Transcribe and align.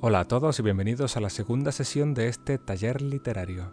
Hola 0.00 0.20
a 0.20 0.24
todos 0.26 0.56
y 0.60 0.62
bienvenidos 0.62 1.16
a 1.16 1.20
la 1.20 1.28
segunda 1.28 1.72
sesión 1.72 2.14
de 2.14 2.28
este 2.28 2.56
taller 2.56 3.02
literario. 3.02 3.72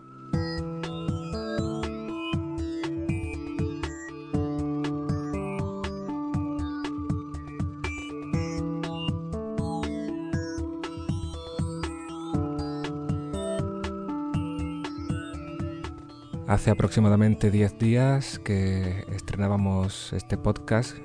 Hace 16.47 16.71
aproximadamente 16.71 17.51
10 17.51 17.77
días 17.77 18.39
que 18.39 19.05
estrenábamos 19.11 20.11
este 20.11 20.39
podcast 20.39 20.97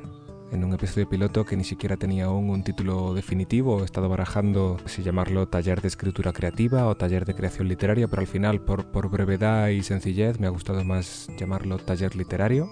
en 0.53 0.65
un 0.65 0.73
episodio 0.73 1.09
piloto 1.09 1.45
que 1.45 1.57
ni 1.57 1.65
siquiera 1.65 1.97
tenía 1.97 2.27
aún 2.27 2.51
un 2.51 2.65
título 2.65 3.15
definitivo. 3.15 3.83
He 3.83 3.85
estado 3.85 4.09
barajando 4.09 4.79
si 4.87 5.03
llamarlo 5.03 5.49
taller 5.49 5.81
de 5.81 5.89
escritura 5.89 6.33
creativa 6.33 6.87
o 6.87 6.97
taller 6.97 7.25
de 7.25 7.35
creación 7.35 7.69
literaria, 7.69 8.09
pero 8.09 8.21
al 8.21 8.27
final, 8.27 8.61
por, 8.61 8.91
por 8.91 9.09
brevedad 9.11 9.69
y 9.69 9.83
sencillez, 9.83 10.41
me 10.41 10.47
ha 10.47 10.51
gustado 10.51 10.85
más 10.85 11.29
llamarlo 11.39 11.79
taller 11.79 12.17
literario. 12.17 12.69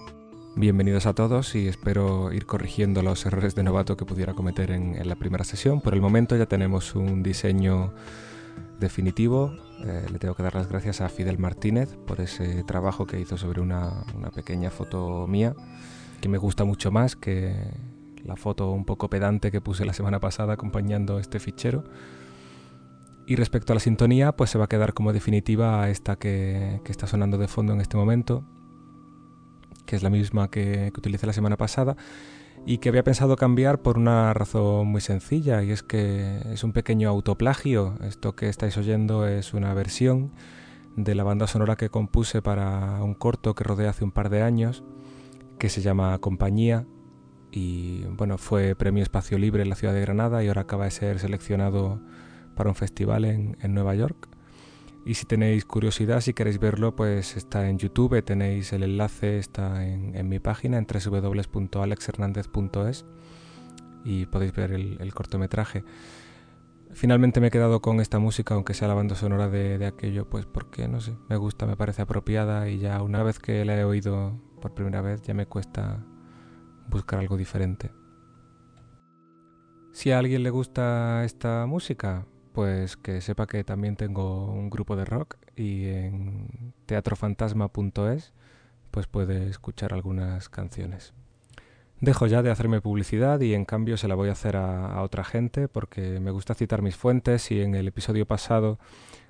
Bienvenidos 0.55 1.05
a 1.05 1.13
todos 1.13 1.55
y 1.55 1.67
espero 1.67 2.33
ir 2.33 2.45
corrigiendo 2.45 3.01
los 3.01 3.25
errores 3.25 3.55
de 3.55 3.63
novato 3.63 3.95
que 3.95 4.05
pudiera 4.05 4.33
cometer 4.33 4.71
en, 4.71 4.95
en 4.95 5.07
la 5.07 5.15
primera 5.15 5.45
sesión. 5.45 5.79
Por 5.79 5.93
el 5.93 6.01
momento 6.01 6.35
ya 6.35 6.47
tenemos 6.47 6.95
un 6.95 7.23
diseño 7.23 7.93
definitivo. 8.79 9.53
Eh, 9.85 10.05
le 10.11 10.19
tengo 10.19 10.35
que 10.35 10.43
dar 10.43 10.55
las 10.55 10.67
gracias 10.67 10.99
a 10.99 11.07
Fidel 11.07 11.37
Martínez 11.37 11.95
por 12.05 12.19
ese 12.19 12.63
trabajo 12.65 13.05
que 13.05 13.19
hizo 13.19 13.37
sobre 13.37 13.61
una, 13.61 14.03
una 14.15 14.31
pequeña 14.31 14.69
foto 14.69 15.25
mía 15.27 15.55
que 16.19 16.29
me 16.29 16.37
gusta 16.37 16.65
mucho 16.65 16.91
más 16.91 17.15
que 17.15 17.55
la 18.23 18.35
foto 18.35 18.71
un 18.71 18.85
poco 18.85 19.09
pedante 19.09 19.51
que 19.51 19.61
puse 19.61 19.85
la 19.85 19.93
semana 19.93 20.19
pasada 20.19 20.53
acompañando 20.53 21.19
este 21.19 21.39
fichero. 21.39 21.83
Y 23.25 23.35
respecto 23.35 23.73
a 23.73 23.75
la 23.75 23.79
sintonía, 23.79 24.31
pues 24.31 24.49
se 24.49 24.57
va 24.57 24.65
a 24.65 24.69
quedar 24.69 24.93
como 24.93 25.13
definitiva 25.13 25.89
esta 25.89 26.15
que, 26.17 26.81
que 26.83 26.91
está 26.91 27.05
sonando 27.05 27.37
de 27.37 27.47
fondo 27.47 27.73
en 27.73 27.81
este 27.81 27.95
momento, 27.95 28.43
que 29.85 29.95
es 29.95 30.03
la 30.03 30.09
misma 30.09 30.49
que, 30.49 30.91
que 30.93 30.99
utilicé 30.99 31.27
la 31.27 31.33
semana 31.33 31.55
pasada 31.55 31.95
y 32.65 32.79
que 32.79 32.89
había 32.89 33.03
pensado 33.03 33.35
cambiar 33.35 33.81
por 33.81 33.97
una 33.97 34.33
razón 34.33 34.87
muy 34.87 35.01
sencilla, 35.01 35.63
y 35.63 35.71
es 35.71 35.83
que 35.83 36.39
es 36.51 36.63
un 36.63 36.73
pequeño 36.73 37.09
autoplagio. 37.09 37.95
Esto 38.03 38.35
que 38.35 38.49
estáis 38.49 38.77
oyendo 38.77 39.27
es 39.27 39.53
una 39.53 39.73
versión 39.73 40.33
de 40.95 41.15
la 41.15 41.23
banda 41.23 41.47
sonora 41.47 41.77
que 41.77 41.89
compuse 41.89 42.41
para 42.41 43.01
un 43.03 43.13
corto 43.13 43.55
que 43.55 43.63
rodé 43.63 43.87
hace 43.87 44.03
un 44.03 44.11
par 44.11 44.29
de 44.29 44.41
años 44.41 44.83
que 45.59 45.69
se 45.69 45.81
llama 45.81 46.17
Compañía 46.19 46.85
y 47.51 48.03
bueno, 48.05 48.37
fue 48.37 48.75
premio 48.75 49.03
Espacio 49.03 49.37
Libre 49.37 49.63
en 49.63 49.69
la 49.69 49.75
ciudad 49.75 49.93
de 49.93 50.01
Granada 50.01 50.43
y 50.43 50.47
ahora 50.47 50.61
acaba 50.61 50.85
de 50.85 50.91
ser 50.91 51.19
seleccionado 51.19 52.01
para 52.55 52.69
un 52.69 52.75
festival 52.75 53.25
en, 53.25 53.57
en 53.61 53.73
Nueva 53.73 53.95
York. 53.95 54.29
Y 55.05 55.15
si 55.15 55.25
tenéis 55.25 55.65
curiosidad, 55.65 56.21
si 56.21 56.33
queréis 56.33 56.59
verlo, 56.59 56.95
pues 56.95 57.35
está 57.37 57.69
en 57.69 57.79
YouTube, 57.79 58.23
tenéis 58.23 58.71
el 58.73 58.83
enlace, 58.83 59.39
está 59.39 59.87
en, 59.87 60.15
en 60.15 60.29
mi 60.29 60.39
página 60.39 60.77
en 60.77 60.85
www.alexhernandez.es 60.85 63.05
y 64.03 64.25
podéis 64.27 64.53
ver 64.53 64.71
el, 64.71 64.97
el, 64.99 65.13
cortometraje. 65.13 65.83
Finalmente 66.91 67.39
me 67.39 67.47
he 67.47 67.51
quedado 67.51 67.81
con 67.81 68.01
esta 68.01 68.19
música, 68.19 68.55
aunque 68.55 68.73
sea 68.73 68.87
la 68.87 68.93
banda 68.93 69.15
sonora 69.15 69.49
de, 69.49 69.77
de 69.77 69.85
aquello, 69.85 70.29
pues 70.29 70.45
porque 70.45 70.87
no 70.87 71.01
sé, 71.01 71.15
me 71.27 71.35
gusta, 71.37 71.65
me 71.65 71.75
parece 71.75 72.01
apropiada 72.01 72.69
y 72.69 72.79
ya 72.79 73.01
una 73.01 73.23
vez 73.23 73.39
que 73.39 73.65
la 73.65 73.79
he 73.79 73.83
oído 73.83 74.39
por 74.59 74.73
primera 74.73 75.01
vez 75.01 75.21
ya 75.21 75.33
me 75.33 75.45
cuesta 75.45 76.03
buscar 76.89 77.19
algo 77.19 77.37
diferente. 77.37 77.91
Si 79.91 80.11
a 80.11 80.19
alguien 80.19 80.43
le 80.43 80.49
gusta 80.49 81.23
esta 81.25 81.65
música, 81.65 82.25
pues 82.53 82.97
que 82.97 83.21
sepa 83.21 83.47
que 83.47 83.63
también 83.63 83.95
tengo 83.95 84.51
un 84.51 84.69
grupo 84.69 84.95
de 84.95 85.05
rock 85.05 85.37
y 85.55 85.85
en 85.85 86.73
teatrofantasma.es 86.85 88.33
pues 88.91 89.07
puede 89.07 89.47
escuchar 89.49 89.93
algunas 89.93 90.49
canciones. 90.49 91.13
Dejo 92.01 92.27
ya 92.27 92.41
de 92.41 92.49
hacerme 92.49 92.81
publicidad 92.81 93.41
y 93.41 93.53
en 93.53 93.65
cambio 93.65 93.97
se 93.97 94.07
la 94.07 94.15
voy 94.15 94.29
a 94.29 94.33
hacer 94.33 94.55
a, 94.55 95.01
otra 95.01 95.23
gente 95.23 95.67
porque 95.67 96.19
me 96.19 96.31
gusta 96.31 96.55
citar 96.55 96.81
mis 96.81 96.95
fuentes 96.95 97.51
y 97.51 97.61
en 97.61 97.75
el 97.75 97.87
episodio 97.87 98.25
pasado 98.25 98.79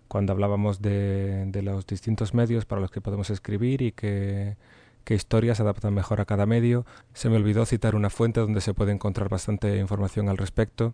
cuando 0.08 0.34
hablábamos 0.34 0.82
de 0.82 1.62
los 1.64 1.88
distintos 1.88 2.34
medios 2.34 2.66
para 2.66 2.82
los 2.82 2.92
que 2.92 3.02
podemos 3.02 3.30
escribir 3.30 3.82
y 3.82 3.92
que 3.92 4.58
qué 5.04 5.16
historias 5.16 5.58
se 5.58 5.64
adaptan 5.64 5.94
mejor 5.94 6.22
a 6.22 6.26
cada 6.26 6.46
medio. 6.46 6.86
Se 7.14 7.30
me 7.30 7.38
olvidó 7.38 7.66
citar 7.66 7.96
una 7.96 8.10
fuente 8.10 8.40
donde 8.40 8.62
se 8.62 8.74
puede 8.74 8.92
encontrar 8.92 9.30
bastante 9.30 9.78
información 9.78 10.30
al 10.30 10.38
respecto 10.38 10.94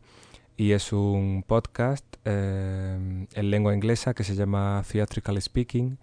y 0.58 0.72
es 0.72 0.94
un 0.94 1.44
podcast 1.46 2.06
eh, 2.24 3.28
en 3.34 3.52
lengua 3.52 3.74
inglesa 3.74 4.14
que 4.14 4.24
se 4.24 4.36
llama 4.36 4.84
Theatrical 4.90 5.42
Speaking, 5.42 5.98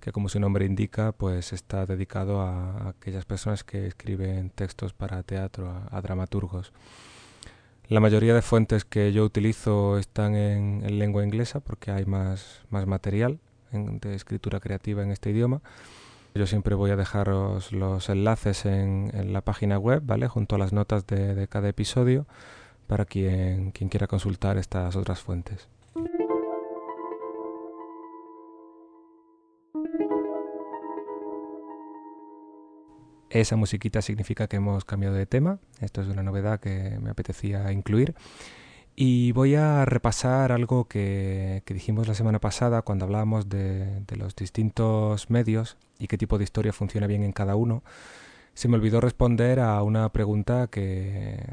que 0.00 0.12
como 0.12 0.28
su 0.28 0.38
nombre 0.38 0.66
indica, 0.66 1.12
pues 1.12 1.54
está 1.54 1.86
dedicado 1.86 2.42
a, 2.42 2.90
aquellas 2.90 3.24
personas 3.24 3.64
que 3.64 3.86
escriben 3.86 4.50
textos 4.50 4.92
para 4.92 5.22
teatro, 5.22 5.72
a, 5.90 6.00
dramaturgos. 6.02 6.72
La 7.88 8.00
mayoría 8.00 8.34
de 8.34 8.42
fuentes 8.42 8.84
que 8.84 9.12
yo 9.12 9.24
utilizo 9.24 9.98
están 9.98 10.34
en, 10.34 10.82
en 10.84 10.98
lengua 10.98 11.24
inglesa 11.24 11.60
porque 11.60 11.90
hay 11.90 12.04
más, 12.04 12.62
más 12.68 12.86
material 12.86 13.40
de 13.72 14.14
escritura 14.14 14.60
creativa 14.60 15.02
en 15.02 15.10
este 15.10 15.30
idioma. 15.30 15.62
Yo 16.36 16.46
siempre 16.46 16.74
voy 16.74 16.90
a 16.90 16.96
dejaros 16.96 17.70
los 17.70 18.08
enlaces 18.08 18.66
en, 18.66 19.32
la 19.32 19.42
página 19.42 19.78
web, 19.78 20.02
¿vale? 20.04 20.26
Junto 20.26 20.56
a 20.56 20.58
las 20.58 20.72
notas 20.72 21.06
de, 21.06 21.36
de 21.36 21.46
cada 21.46 21.68
episodio 21.68 22.26
para 22.88 23.04
quien, 23.04 23.70
quien 23.70 23.88
quiera 23.88 24.08
consultar 24.08 24.58
estas 24.58 24.96
otras 24.96 25.20
fuentes. 25.20 25.68
Esa 33.30 33.54
musiquita 33.54 34.02
significa 34.02 34.48
que 34.48 34.56
hemos 34.56 34.84
cambiado 34.84 35.14
de 35.14 35.26
tema. 35.26 35.60
Esto 35.80 36.02
es 36.02 36.08
una 36.08 36.24
novedad 36.24 36.58
que 36.58 36.98
me 37.00 37.10
apetecía 37.10 37.70
incluir. 37.70 38.12
Y 38.96 39.32
voy 39.32 39.56
a 39.56 39.84
repasar 39.84 40.52
algo 40.52 40.86
que, 40.86 41.62
que, 41.64 41.74
dijimos 41.74 42.06
la 42.06 42.14
semana 42.14 42.38
pasada 42.40 42.82
cuando 42.82 43.04
hablábamos 43.04 43.48
de, 43.48 44.00
de, 44.00 44.16
los 44.16 44.36
distintos 44.36 45.30
medios 45.30 45.76
y 45.98 46.06
qué 46.06 46.16
tipo 46.16 46.38
de 46.38 46.44
historia 46.44 46.72
funciona 46.72 47.08
bien 47.08 47.24
en 47.24 47.32
cada 47.32 47.56
uno. 47.56 47.82
Se 48.54 48.68
me 48.68 48.76
olvidó 48.76 49.00
responder 49.00 49.58
a 49.58 49.82
una 49.82 50.08
pregunta 50.10 50.68
que, 50.68 51.44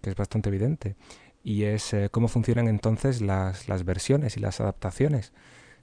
que 0.00 0.10
es 0.10 0.16
bastante 0.16 0.48
evidente 0.48 0.96
y 1.42 1.64
es 1.64 1.92
eh, 1.94 2.08
cómo 2.10 2.28
funcionan 2.28 2.68
entonces 2.68 3.20
las, 3.20 3.68
las, 3.68 3.84
versiones 3.84 4.36
y 4.36 4.40
las 4.40 4.60
adaptaciones. 4.60 5.32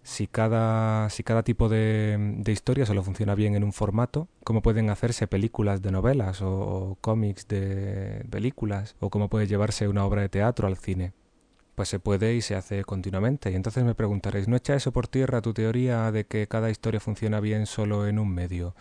Si 0.07 0.25
cada, 0.25 1.09
si 1.09 1.21
cada 1.23 1.43
tipo 1.43 1.67
de, 1.67 2.15
de, 2.37 2.51
historia 2.53 2.85
solo 2.85 3.03
funciona 3.03 3.35
bien 3.35 3.55
en 3.55 3.65
un 3.65 3.73
formato, 3.73 4.29
cómo 4.45 4.61
pueden 4.61 4.89
hacerse 4.89 5.27
películas 5.27 5.81
de 5.81 5.91
novelas 5.91 6.41
o, 6.41 6.97
cómics 7.01 7.45
de 7.49 8.25
películas, 8.29 8.95
o 9.01 9.09
cómo 9.09 9.27
puede 9.27 9.47
llevarse 9.47 9.89
una 9.89 10.05
obra 10.05 10.21
de 10.21 10.29
teatro 10.29 10.65
al 10.65 10.77
cine. 10.77 11.11
Pues 11.75 11.89
se 11.89 11.99
puede 11.99 12.35
y 12.35 12.41
se 12.41 12.55
hace 12.55 12.85
continuamente. 12.85 13.51
Y 13.51 13.55
entonces 13.55 13.83
me 13.83 13.95
preguntaréis, 13.95 14.47
¿no 14.47 14.55
echa 14.55 14.75
eso 14.75 14.93
por 14.93 15.09
tierra 15.09 15.41
tu 15.41 15.53
teoría 15.53 16.09
de 16.13 16.25
que 16.25 16.47
cada 16.47 16.69
historia 16.69 17.01
funciona 17.01 17.41
bien 17.41 17.65
solo 17.65 18.07
en 18.07 18.17
un 18.17 18.33
medio? 18.33 18.75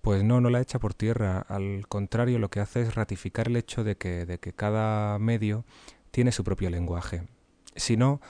Pues 0.00 0.24
no, 0.24 0.40
no 0.40 0.48
la 0.48 0.62
echa 0.62 0.78
por 0.78 0.94
tierra. 0.94 1.44
Al 1.50 1.86
contrario, 1.86 2.38
lo 2.38 2.48
que 2.48 2.60
hace 2.60 2.80
es 2.80 2.94
ratificar 2.94 3.48
el 3.48 3.56
hecho 3.56 3.84
de 3.84 3.96
que, 3.96 4.24
de 4.24 4.38
que 4.38 4.54
cada 4.54 5.18
medio 5.18 5.66
tiene 6.12 6.32
su 6.32 6.44
propio 6.44 6.70
lenguaje. 6.70 7.24
Si 7.74 7.98
no, 7.98 8.22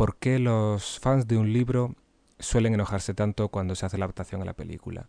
¿por 0.00 0.16
qué 0.16 0.38
los 0.38 0.98
fans 0.98 1.28
de 1.28 1.36
un 1.36 1.52
libro 1.52 1.94
suelen 2.38 2.72
enojarse 2.72 3.12
tanto 3.12 3.50
cuando 3.50 3.74
se 3.74 3.84
hace 3.84 3.98
la 3.98 4.06
adaptación 4.06 4.40
a 4.40 4.46
la 4.46 4.54
película? 4.54 5.08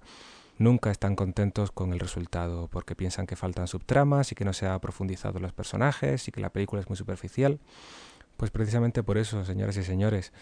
Nunca 0.57 0.91
están 0.91 1.15
contentos 1.15 1.71
con 1.71 1.93
el 1.93 1.99
resultado 2.01 2.67
porque 2.67 2.93
piensan 2.93 3.25
que 3.25 3.37
faltan 3.37 3.69
subtramas 3.69 4.33
y 4.33 4.35
que 4.35 4.43
no 4.43 4.51
se 4.51 4.67
ha 4.67 4.77
profundizado 4.79 5.39
los 5.39 5.53
personajes 5.53 6.27
y 6.27 6.33
que 6.33 6.41
la 6.41 6.49
película 6.49 6.81
es 6.81 6.89
muy 6.89 6.97
superficial. 6.97 7.61
Pues 8.35 8.51
precisamente 8.51 9.01
por 9.01 9.17
eso, 9.17 9.45
señoras 9.45 9.77
y 9.77 9.83
señores, 9.83 10.33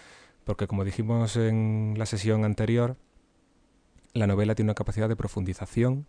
porque 0.46 0.66
como 0.66 0.84
dijimos 0.84 1.36
en 1.36 1.94
la 2.00 2.08
sesión 2.08 2.44
anterior, 2.44 2.98
la 4.14 4.26
novela 4.26 4.56
tiene 4.56 4.70
una 4.70 4.76
capacidad 4.76 5.08
de 5.08 5.16
profundización 5.16 6.08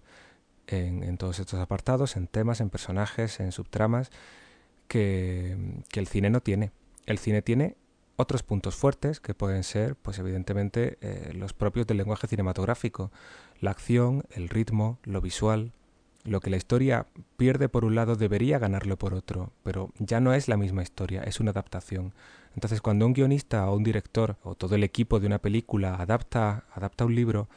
en, 0.66 1.18
todos 1.18 1.40
estos 1.40 1.60
apartados, 1.60 2.16
en 2.16 2.26
temas, 2.26 2.62
en 2.62 2.70
personajes, 2.70 3.38
en 3.38 3.52
subtramas, 3.52 4.10
que, 4.88 5.82
que 5.90 6.00
el 6.00 6.06
cine 6.06 6.30
no 6.30 6.40
tiene. 6.40 6.70
El 7.04 7.18
cine 7.18 7.42
tiene 7.42 7.76
otros 8.20 8.42
puntos 8.42 8.76
fuertes 8.76 9.20
que 9.20 9.34
pueden 9.34 9.64
ser, 9.64 9.96
pues 9.96 10.18
evidentemente, 10.18 10.98
eh, 11.00 11.32
los 11.34 11.52
propios 11.52 11.86
del 11.86 11.96
lenguaje 11.96 12.26
cinematográfico, 12.26 13.10
la 13.60 13.70
acción, 13.70 14.24
el 14.30 14.48
ritmo, 14.48 14.98
lo 15.04 15.20
visual. 15.20 15.72
Lo 16.22 16.40
que 16.40 16.50
la 16.50 16.58
historia 16.58 17.06
pierde 17.36 17.68
por 17.70 17.84
un 17.84 17.94
lado 17.94 18.14
debería 18.14 18.58
ganarlo 18.58 18.98
por 18.98 19.14
otro, 19.14 19.52
pero 19.62 19.90
ya 19.98 20.20
no 20.20 20.34
es 20.34 20.48
la 20.48 20.58
misma 20.58 20.82
historia, 20.82 21.22
es 21.22 21.40
una 21.40 21.52
adaptación. 21.52 22.14
Entonces, 22.54 22.82
cuando 22.82 23.06
un 23.06 23.14
guionista 23.14 23.68
o 23.70 23.76
un 23.76 23.84
director 23.84 24.36
o 24.42 24.54
todo 24.54 24.74
el 24.74 24.84
equipo 24.84 25.18
de 25.18 25.26
una 25.26 25.38
película 25.38 25.94
adapta, 25.94 26.64
adapta 26.74 27.06
un 27.06 27.14
libro, 27.14 27.48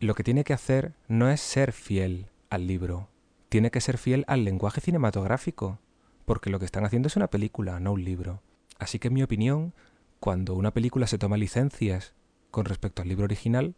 lo 0.00 0.14
que 0.14 0.24
tiene 0.24 0.42
que 0.42 0.52
hacer 0.52 0.94
no 1.06 1.30
es 1.30 1.40
ser 1.40 1.72
fiel 1.72 2.26
al 2.50 2.66
libro, 2.66 3.08
tiene 3.48 3.70
que 3.70 3.80
ser 3.80 3.98
fiel 3.98 4.24
al 4.26 4.44
lenguaje 4.44 4.80
cinematográfico, 4.80 5.78
porque 6.24 6.50
lo 6.50 6.58
que 6.58 6.64
están 6.64 6.84
haciendo 6.84 7.06
es 7.06 7.16
una 7.16 7.28
película, 7.28 7.78
no 7.78 7.92
un 7.92 8.04
libro. 8.04 8.42
Así 8.78 8.98
que 8.98 9.08
en 9.08 9.14
mi 9.14 9.22
opinión, 9.22 9.74
cuando 10.20 10.54
una 10.54 10.72
película 10.72 11.06
se 11.06 11.18
toma 11.18 11.36
licencias 11.36 12.14
con 12.50 12.64
respecto 12.64 13.02
al 13.02 13.08
libro 13.08 13.24
original, 13.24 13.74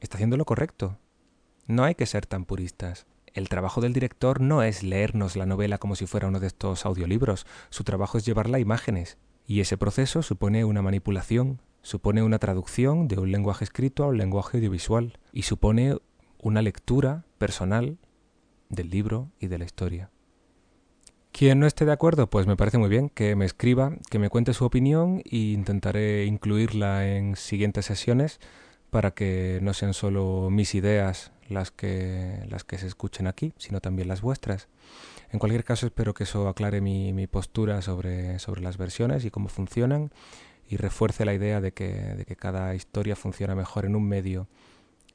está 0.00 0.16
haciendo 0.16 0.36
lo 0.36 0.44
correcto. 0.44 0.98
No 1.66 1.84
hay 1.84 1.94
que 1.94 2.06
ser 2.06 2.26
tan 2.26 2.44
puristas. 2.44 3.06
El 3.34 3.48
trabajo 3.48 3.80
del 3.80 3.92
director 3.92 4.40
no 4.40 4.62
es 4.62 4.82
leernos 4.82 5.36
la 5.36 5.46
novela 5.46 5.78
como 5.78 5.96
si 5.96 6.06
fuera 6.06 6.28
uno 6.28 6.38
de 6.38 6.46
estos 6.46 6.84
audiolibros, 6.84 7.46
su 7.70 7.82
trabajo 7.82 8.18
es 8.18 8.26
llevarla 8.26 8.58
a 8.58 8.60
imágenes, 8.60 9.16
y 9.46 9.60
ese 9.60 9.78
proceso 9.78 10.22
supone 10.22 10.64
una 10.64 10.82
manipulación, 10.82 11.60
supone 11.80 12.22
una 12.22 12.38
traducción 12.38 13.08
de 13.08 13.18
un 13.18 13.32
lenguaje 13.32 13.64
escrito 13.64 14.04
a 14.04 14.08
un 14.08 14.18
lenguaje 14.18 14.58
audiovisual, 14.58 15.18
y 15.32 15.42
supone 15.42 15.96
una 16.38 16.62
lectura 16.62 17.24
personal 17.38 17.98
del 18.68 18.90
libro 18.90 19.30
y 19.40 19.46
de 19.46 19.58
la 19.58 19.64
historia. 19.64 20.11
Quien 21.32 21.60
no 21.60 21.66
esté 21.66 21.86
de 21.86 21.92
acuerdo, 21.92 22.28
pues 22.28 22.46
me 22.46 22.56
parece 22.56 22.76
muy 22.76 22.90
bien 22.90 23.08
que 23.08 23.34
me 23.36 23.46
escriba, 23.46 23.94
que 24.10 24.18
me 24.18 24.28
cuente 24.28 24.52
su 24.52 24.66
opinión 24.66 25.22
e 25.24 25.36
intentaré 25.36 26.26
incluirla 26.26 27.08
en 27.08 27.36
siguientes 27.36 27.86
sesiones 27.86 28.38
para 28.90 29.12
que 29.12 29.58
no 29.62 29.72
sean 29.72 29.94
solo 29.94 30.50
mis 30.50 30.74
ideas 30.74 31.32
las 31.48 31.70
que, 31.70 32.44
las 32.50 32.64
que 32.64 32.76
se 32.76 32.86
escuchen 32.86 33.26
aquí, 33.26 33.54
sino 33.56 33.80
también 33.80 34.08
las 34.08 34.20
vuestras. 34.20 34.68
En 35.30 35.38
cualquier 35.38 35.64
caso, 35.64 35.86
espero 35.86 36.12
que 36.12 36.24
eso 36.24 36.48
aclare 36.48 36.82
mi, 36.82 37.14
mi 37.14 37.26
postura 37.26 37.80
sobre, 37.80 38.38
sobre 38.38 38.60
las 38.60 38.76
versiones 38.76 39.24
y 39.24 39.30
cómo 39.30 39.48
funcionan 39.48 40.10
y 40.68 40.76
refuerce 40.76 41.24
la 41.24 41.32
idea 41.32 41.62
de 41.62 41.72
que, 41.72 41.88
de 41.92 42.26
que 42.26 42.36
cada 42.36 42.74
historia 42.74 43.16
funciona 43.16 43.54
mejor 43.54 43.86
en 43.86 43.96
un 43.96 44.06
medio 44.06 44.48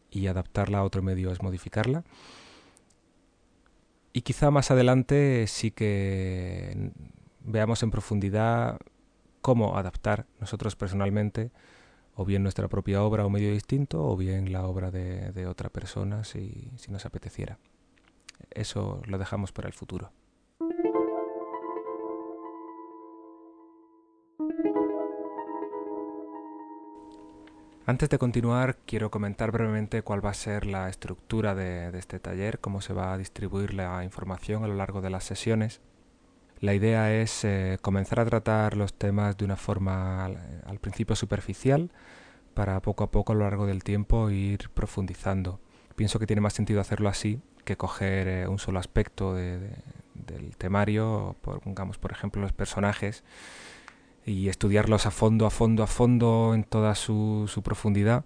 y 0.09 0.25
adaptarla 0.25 0.79
a 0.79 0.83
otro 0.83 1.03
medio 1.03 1.31
es 1.31 1.43
modificarla. 1.43 2.03
Y 4.17 4.23
quizá 4.23 4.49
más 4.49 4.71
adelante 4.71 5.45
sí 5.45 5.69
que 5.69 6.89
veamos 7.41 7.83
en 7.83 7.91
profundidad 7.91 8.79
cómo 9.41 9.77
adaptar 9.77 10.25
nosotros 10.39 10.75
personalmente 10.75 11.51
o 12.15 12.25
bien 12.25 12.41
nuestra 12.41 12.67
propia 12.67 13.03
obra 13.03 13.27
o 13.27 13.29
medio 13.29 13.51
distinto 13.51 14.03
o 14.03 14.17
bien 14.17 14.51
la 14.51 14.65
obra 14.65 14.89
de, 14.89 15.45
otra 15.45 15.69
persona 15.69 16.23
si 16.23 16.71
nos 16.89 17.05
apeteciera. 17.05 17.59
Eso 18.49 19.03
lo 19.05 19.19
dejamos 19.19 19.51
para 19.51 19.67
el 19.67 19.75
futuro. 19.75 20.11
Antes 27.89 28.09
de 28.09 28.17
continuar, 28.17 28.75
quiero 28.85 29.09
comentar 29.09 29.49
brevemente 29.49 30.01
cuál 30.01 30.23
va 30.23 30.31
a 30.31 30.33
ser 30.33 30.65
la 30.65 30.89
estructura 30.89 31.55
de, 31.55 31.97
este 31.97 32.19
taller, 32.19 32.59
cómo 32.59 32.81
se 32.81 32.91
va 32.91 33.13
a 33.13 33.17
distribuir 33.17 33.73
la 33.73 34.03
información 34.03 34.65
a 34.65 34.67
lo 34.67 34.75
largo 34.75 34.99
de 34.99 35.09
las 35.09 35.23
sesiones. 35.23 35.79
La 36.59 36.73
idea 36.73 37.13
es 37.13 37.45
eh, 37.45 37.77
comenzar 37.81 38.19
a 38.19 38.25
tratar 38.25 38.75
los 38.75 38.93
temas 38.93 39.37
de 39.37 39.45
una 39.45 39.55
forma 39.55 40.25
al, 40.25 40.79
principio 40.81 41.15
superficial 41.15 41.89
para 42.53 42.81
poco 42.81 43.05
a 43.05 43.09
poco 43.09 43.31
a 43.31 43.35
lo 43.35 43.45
largo 43.45 43.65
del 43.65 43.85
tiempo 43.85 44.29
ir 44.31 44.69
profundizando. 44.73 45.61
Pienso 45.95 46.19
que 46.19 46.27
tiene 46.27 46.41
más 46.41 46.51
sentido 46.51 46.81
hacerlo 46.81 47.07
así 47.07 47.39
que 47.63 47.77
coger 47.77 48.27
eh, 48.27 48.47
un 48.49 48.59
solo 48.59 48.79
aspecto 48.79 49.33
de, 49.33 49.59
de, 49.59 49.71
del 50.13 50.57
temario, 50.57 51.37
pongamos 51.41 51.97
por 51.97 52.11
ejemplo 52.11 52.41
los 52.41 52.51
personajes, 52.51 53.23
y 54.27 54.49
estudiarlos 54.49 55.05
a 55.05 55.11
fondo, 55.11 55.45
a 55.45 55.49
fondo, 55.49 55.83
a 55.83 55.87
fondo 55.87 56.51
en 56.53 56.65
toda 56.65 56.95
su, 56.95 57.45
su, 57.47 57.63
profundidad 57.63 58.25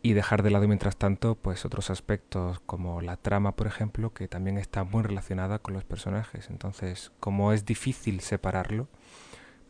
y 0.00 0.12
dejar 0.12 0.44
de 0.44 0.50
lado 0.50 0.68
mientras 0.68 0.96
tanto 0.96 1.34
pues 1.34 1.64
otros 1.64 1.90
aspectos 1.90 2.60
como 2.60 3.00
la 3.00 3.16
trama 3.16 3.56
por 3.56 3.66
ejemplo 3.66 4.14
que 4.14 4.28
también 4.28 4.56
está 4.56 4.84
muy 4.84 5.02
relacionada 5.02 5.58
con 5.58 5.74
los 5.74 5.82
personajes. 5.82 6.48
Entonces 6.48 7.10
como 7.18 7.52
es 7.52 7.66
difícil 7.66 8.20
separarlo 8.20 8.86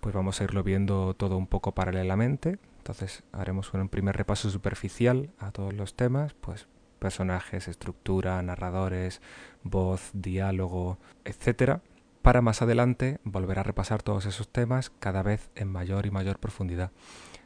pues 0.00 0.14
vamos 0.14 0.40
a 0.40 0.44
irlo 0.44 0.62
viendo 0.62 1.14
todo 1.14 1.38
un 1.38 1.46
poco 1.46 1.72
paralelamente. 1.72 2.58
Entonces 2.76 3.24
haremos 3.32 3.72
un 3.72 3.88
primer 3.88 4.14
repaso 4.14 4.50
superficial 4.50 5.30
a 5.38 5.52
todos 5.52 5.72
los 5.72 5.94
temas 5.94 6.34
pues 6.34 6.68
personajes 6.98 7.66
estructura 7.66 8.42
narradores 8.42 9.22
voz 9.62 10.10
diálogo 10.12 10.98
etcétera 11.24 11.80
para 12.26 12.42
más 12.42 12.60
adelante 12.60 13.20
volver 13.22 13.60
a 13.60 13.62
repasar 13.62 14.02
todos 14.02 14.26
esos 14.26 14.48
temas 14.48 14.90
cada 14.98 15.22
vez 15.22 15.48
en 15.54 15.68
mayor 15.68 16.06
y 16.06 16.10
mayor 16.10 16.40
profundidad. 16.40 16.90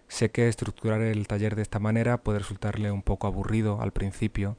Sé 0.08 0.30
que 0.30 0.48
estructurar 0.48 1.02
el 1.02 1.26
taller 1.26 1.54
de 1.54 1.60
esta 1.60 1.78
manera 1.78 2.22
puede 2.22 2.38
resultarle 2.38 2.90
un 2.90 3.02
poco 3.02 3.26
aburrido 3.26 3.82
al 3.82 3.92
principio 3.92 4.56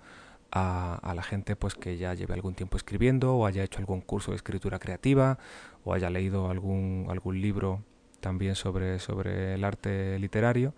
a, 0.51 0.93
a, 0.93 1.15
la 1.15 1.23
gente 1.23 1.55
pues 1.55 1.73
que 1.73 1.97
ya 1.97 2.13
lleve 2.13 2.35
algún 2.35 2.53
tiempo 2.53 2.77
escribiendo 2.77 3.33
o 3.33 3.47
haya 3.47 3.63
hecho 3.63 3.79
algún 3.79 4.01
curso 4.01 4.29
de 4.29 4.37
escritura 4.37 4.77
creativa 4.77 5.39
o 5.85 5.95
haya 5.95 6.11
leído 6.11 6.51
algún, 6.51 7.07
algún 7.09 7.41
libro 7.41 7.81
también 8.19 8.53
sobre, 8.53 8.99
sobre 8.99 9.55
el 9.55 9.63
arte 9.63 10.19
literario 10.19 10.75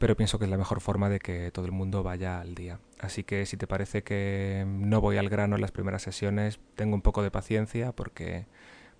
pero 0.00 0.16
pienso 0.16 0.38
que 0.38 0.46
es 0.46 0.50
la 0.50 0.56
mejor 0.56 0.80
forma 0.80 1.10
de 1.10 1.18
que 1.18 1.50
todo 1.50 1.66
el 1.66 1.72
mundo 1.72 2.02
vaya 2.02 2.40
al 2.40 2.54
día. 2.54 2.80
Así 2.98 3.22
que 3.22 3.44
si 3.44 3.58
te 3.58 3.66
parece 3.66 4.02
que 4.02 4.64
no 4.66 5.02
voy 5.02 5.18
al 5.18 5.28
grano 5.28 5.56
en 5.56 5.60
las 5.60 5.72
primeras 5.72 6.00
sesiones, 6.00 6.58
tengo 6.74 6.94
un 6.94 7.02
poco 7.02 7.22
de 7.22 7.30
paciencia 7.30 7.92
porque 7.92 8.46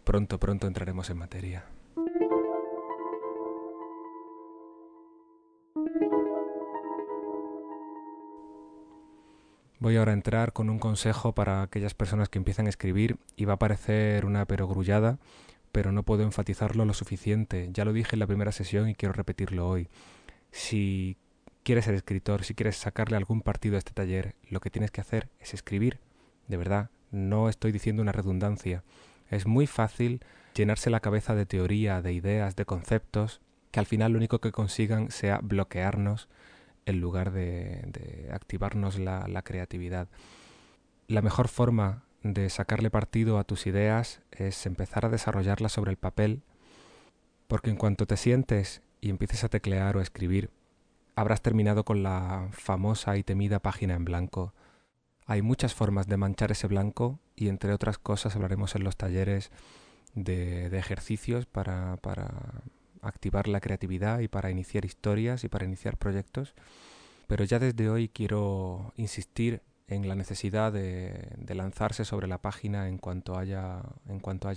pronto, 0.05 0.39
pronto 0.39 0.67
entraremos 0.67 1.09
en 1.09 1.17
materia. 1.17 1.65
Voy 9.79 9.97
ahora 9.97 10.11
a 10.11 10.15
entrar 10.15 10.53
con 10.53 10.69
un 10.69 10.79
consejo 10.79 11.35
para 11.35 11.63
aquellas 11.63 11.95
personas 11.95 12.29
que 12.29 12.37
empiezan 12.37 12.67
a 12.67 12.69
escribir 12.69 13.17
y 13.37 13.47
va 13.47 13.55
a 13.55 13.59
parecer 13.59 14.27
una 14.27 14.45
perogrullada, 14.45 15.19
pero 15.73 15.93
no 15.93 16.03
puedo 16.03 16.25
enfatizarlo 16.25 16.85
lo 16.85 16.93
suficiente. 16.93 17.71
Ya 17.73 17.87
lo 17.87 17.95
dije 17.95 18.17
en 18.17 18.21
la 18.21 18.27
primera 18.27 18.53
sesión 18.53 18.91
y 18.91 18.95
quiero 18.95 19.15
repetirlo 19.15 19.67
hoy. 19.67 19.89
Si 20.53 21.17
quieres 21.63 21.85
ser 21.85 21.95
escritor, 21.95 22.45
si 22.45 22.55
quieres 22.55 22.77
sacarle 22.77 23.17
algún 23.17 23.43
partido 23.43 23.77
a 23.77 23.79
este 23.79 23.93
taller, 23.93 24.35
lo 24.49 24.61
que 24.61 24.71
tienes 24.71 24.91
que 24.91 25.01
hacer 25.01 25.29
es 25.41 25.55
escribir. 25.55 26.01
De 26.49 26.57
verdad, 26.57 26.91
no 27.11 27.49
estoy 27.49 27.73
diciendo 27.73 28.03
una 28.03 28.13
redundancia. 28.13 28.83
Es 29.29 29.47
muy 29.47 29.67
fácil 29.67 30.21
llenarse 30.55 30.91
la 30.91 31.01
cabeza 31.01 31.35
de 31.35 31.47
teoría, 31.47 32.03
de 32.03 32.13
ideas, 32.13 32.57
de 32.57 32.65
conceptos, 32.65 33.41
que 33.71 33.81
al 33.81 33.87
final 33.87 34.13
lo 34.13 34.19
único 34.19 34.41
que 34.41 34.53
consigan 34.53 35.11
sea 35.11 35.39
bloquearnos 35.43 36.29
en 36.87 37.01
lugar 37.01 37.31
de, 37.31 38.29
activarnos 38.33 38.99
la 38.99 39.43
creatividad. 39.43 40.09
La 41.07 41.23
mejor 41.23 41.49
forma 41.49 42.05
de 42.23 42.51
sacarle 42.51 42.91
partido 42.91 43.39
a 43.39 43.45
tus 43.45 43.67
ideas 43.67 44.21
es 44.31 44.67
empezar 44.67 45.07
a 45.07 45.09
desarrollarlas 45.09 45.73
sobre 45.73 45.91
el 45.91 45.97
papel, 45.97 46.43
porque 47.49 47.71
en 47.71 47.77
cuanto 47.77 48.07
te 48.07 48.17
sientes 48.17 48.83
y 49.01 49.11
empieces 49.11 49.45
a 49.45 49.49
teclear 49.49 49.97
o 49.97 50.01
a 50.01 50.03
escribir, 50.03 50.51
habrás 51.17 51.43
terminado 51.43 51.85
con 51.85 52.03
la 52.03 52.49
famosa 52.53 53.17
y 53.17 53.23
temida 53.23 53.61
página 53.61 53.95
en 53.95 54.05
blanco. 54.05 54.55
Hay 55.27 55.43
muchas 55.43 55.75
formas 55.75 56.07
de 56.07 56.17
manchar 56.17 56.51
ese 56.51 56.67
blanco 56.67 57.21
y 57.37 57.49
entre 57.49 57.73
otras 57.73 57.99
cosas 57.99 58.35
hablaremos 58.35 58.75
en 58.75 58.85
los 58.85 58.97
talleres 58.97 59.51
de, 60.15 60.67
ejercicios 60.77 61.47
para, 61.47 61.99
activar 63.03 63.49
la 63.49 63.61
creatividad 63.61 64.21
y 64.21 64.29
para 64.29 64.51
iniciar 64.51 64.85
historias 64.85 65.45
y 65.45 65.49
para 65.49 65.65
iniciar 65.65 65.97
proyectos. 65.97 66.55
Pero 67.27 67.45
ya 67.45 67.59
desde 67.59 67.89
hoy 67.89 68.09
quiero 68.09 68.93
insistir 68.97 69.63
en 69.87 70.09
la 70.09 70.15
necesidad 70.15 70.73
de, 70.73 71.37
lanzarse 71.55 72.05
sobre 72.05 72.27
la 72.27 72.39
página 72.39 72.89
en 72.89 72.99
cuanto 72.99 73.39
haya 73.39 73.83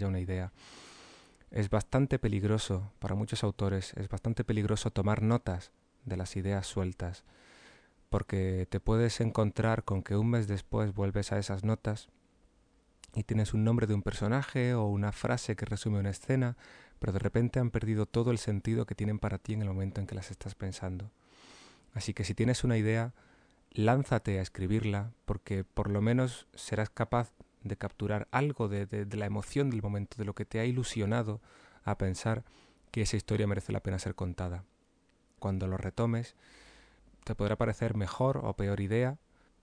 una 0.08 0.20
idea 0.20 0.52
es 1.54 1.70
bastante 1.70 2.18
peligroso 2.18 2.92
para 2.98 3.14
muchos 3.14 3.44
autores, 3.44 3.94
es 3.96 4.10
bastante 4.10 4.44
peligroso 4.44 4.90
tomar 4.90 5.22
notas 5.22 5.72
de 6.04 6.18
las 6.18 6.36
ideas 6.36 6.66
sueltas, 6.66 7.24
porque 8.10 8.68
te 8.70 8.80
puedes 8.80 9.22
encontrar 9.22 9.84
con 9.84 10.02
que 10.02 10.18
un 10.18 10.32
mes 10.32 10.48
después 10.48 10.96
vuelves 10.96 11.32
a 11.32 11.38
esas 11.38 11.64
notas 11.64 12.10
y 13.14 13.24
tienes 13.24 13.54
un 13.54 13.64
nombre 13.64 13.86
de 13.86 13.94
un 13.94 14.02
personaje 14.02 14.74
o 14.74 14.88
una 14.88 15.12
frase 15.12 15.56
que 15.56 15.66
resume 15.66 16.00
una 16.00 16.10
escena, 16.10 16.58
pero 16.98 17.14
de 17.14 17.20
repente 17.20 17.60
han 17.60 17.70
perdido 17.70 18.08
todo 18.08 18.32
el 18.32 18.40
sentido 18.40 18.88
que 18.88 18.96
tienen 18.96 19.20
para 19.20 19.38
ti 19.38 19.54
en 19.54 19.62
el 19.62 19.68
momento 19.68 20.02
en 20.02 20.08
que 20.08 20.16
las 20.16 20.32
estás 20.32 20.56
pensando. 20.56 21.12
Así 21.94 22.16
que 22.16 22.24
si 22.24 22.34
tienes 22.34 22.64
una 22.64 22.78
idea, 22.78 23.14
lánzate 23.70 24.40
a 24.40 24.42
escribirla, 24.42 25.12
porque 25.26 25.64
por 25.64 25.92
lo 25.92 26.02
menos 26.02 26.48
serás 26.56 26.90
capaz 26.90 27.32
de 27.64 27.78
capturar 27.78 28.28
algo 28.32 28.68
de, 28.68 28.86
de, 28.86 29.18
la 29.18 29.26
emoción 29.26 29.70
del 29.70 29.82
momento, 29.82 30.18
de 30.18 30.26
lo 30.26 30.36
que 30.36 30.46
te 30.46 30.60
ha 30.60 30.66
ilusionado 30.66 31.42
a 31.84 31.98
pensar 31.98 32.44
que 32.92 33.02
esa 33.02 33.18
historia 33.18 33.48
merece 33.48 33.72
la 33.72 33.82
pena 33.82 34.00
ser 34.00 34.16
contada. 34.16 34.64
Cuando 35.40 35.68
lo 35.68 35.78
retomes, 35.78 36.36
te 37.24 37.36
podrá 37.36 37.56
parecer 37.56 37.96
mejor 37.96 38.42
o 38.44 38.56
peor 38.56 38.80
idea, 38.80 39.18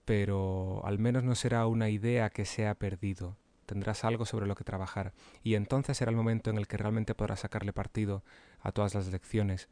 pero 0.05 0.81
al 0.85 0.99
menos 0.99 1.23
no 1.23 1.35
será 1.35 1.65
una 1.67 1.89
idea 1.89 2.29
que 2.29 2.45
se 2.45 2.67
ha 2.67 2.75
perdido. 2.75 3.37
Tendrás 3.65 4.03
algo 4.03 4.25
sobre 4.25 4.47
lo 4.47 4.55
que 4.55 4.63
trabajar 4.63 5.13
y 5.43 5.55
entonces 5.55 5.97
será 5.97 6.11
el 6.11 6.17
momento 6.17 6.49
en 6.49 6.57
el 6.57 6.67
que 6.67 6.77
realmente 6.77 7.15
podrás 7.15 7.41
sacarle 7.41 7.71
partido 7.71 8.23
a 8.59 8.71
todas 8.71 8.93
las 8.95 9.07
lecciones 9.07 9.69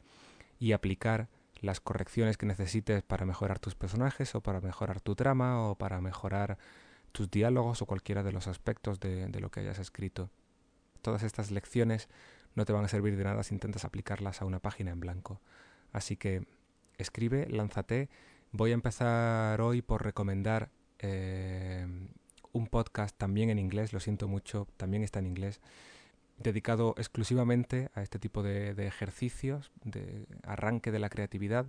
y 0.58 0.72
aplicar 0.72 1.28
las 1.60 1.80
correcciones 1.80 2.38
que 2.38 2.46
necesites 2.46 3.02
para 3.02 3.26
mejorar 3.26 3.58
tus 3.58 3.74
personajes 3.74 4.34
o 4.34 4.40
para 4.40 4.60
mejorar 4.60 5.00
tu 5.00 5.14
trama 5.14 5.68
o 5.68 5.74
para 5.74 6.00
mejorar 6.00 6.58
tus 7.12 7.30
diálogos 7.30 7.82
o 7.82 7.86
cualquiera 7.86 8.22
de 8.22 8.32
los 8.32 8.46
aspectos 8.46 9.00
de, 9.00 9.28
lo 9.40 9.50
que 9.50 9.60
hayas 9.60 9.78
escrito. 9.78 10.30
Todas 11.02 11.22
estas 11.22 11.50
lecciones 11.50 12.08
no 12.54 12.64
te 12.64 12.72
van 12.72 12.84
a 12.84 12.88
servir 12.88 13.16
de 13.16 13.24
nada 13.24 13.42
si 13.42 13.54
intentas 13.54 13.84
aplicarlas 13.84 14.42
a 14.42 14.44
una 14.44 14.60
página 14.60 14.90
en 14.90 15.00
blanco. 15.00 15.40
Así 15.92 16.16
que 16.16 16.46
escribe, 16.98 17.46
lánzate. 17.48 18.08
Voy 18.52 18.72
a 18.72 18.74
empezar 18.74 19.60
hoy 19.60 19.82
por 19.82 20.04
recomendar 20.04 20.70
eh, 20.98 21.86
un 22.52 22.66
podcast 22.66 23.16
también 23.16 23.50
en 23.50 23.58
inglés, 23.58 23.92
lo 23.92 24.00
siento 24.00 24.28
mucho, 24.28 24.66
también 24.76 25.02
está 25.02 25.20
en 25.20 25.26
inglés, 25.26 25.60
dedicado 26.40 26.94
exclusivamente 26.96 27.90
a 27.94 28.02
este 28.02 28.18
tipo 28.18 28.42
de, 28.42 28.70
ejercicios, 28.86 29.70
de 29.84 30.26
arranque 30.42 30.90
de 30.90 30.98
la 30.98 31.10
creatividad. 31.10 31.66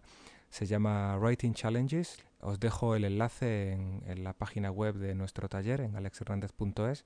Se 0.50 0.66
llama 0.66 1.18
Writing 1.18 1.54
Challenges. 1.54 2.24
Os 2.40 2.60
dejo 2.60 2.96
el 2.96 3.04
enlace 3.04 3.74
en, 3.74 4.24
la 4.24 4.34
página 4.34 4.72
web 4.72 4.96
de 4.96 5.14
nuestro 5.14 5.50
taller 5.50 5.82
en 5.82 5.96
alexhernandez.es 5.96 7.06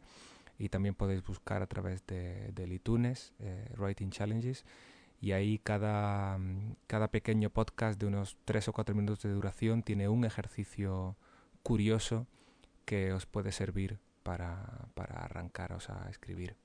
y 0.58 0.70
también 0.70 0.96
podéis 0.96 1.24
buscar 1.24 1.62
a 1.62 1.68
través 1.68 2.06
de, 2.08 2.54
iTunes 2.70 3.34
eh, 3.40 3.68
Writing 3.78 4.12
Challenges 4.12 4.64
y 5.20 5.32
ahí 5.32 5.60
cada, 5.60 6.40
cada 6.88 7.10
pequeño 7.10 7.50
podcast 7.50 8.00
de 8.00 8.06
unos 8.06 8.38
3 8.46 8.70
o 8.70 8.74
4 8.74 8.96
minutos 8.96 9.24
de 9.24 9.32
duración 9.32 9.84
tiene 9.84 10.08
un 10.08 10.24
ejercicio 10.24 11.18
curioso 11.64 12.28
que 12.86 13.12
os 13.12 13.26
puede 13.26 13.52
servir 13.52 14.00
para, 14.24 14.88
para 14.94 15.24
arrancaros 15.24 15.90
a 15.90 16.10
escribir. 16.10 16.56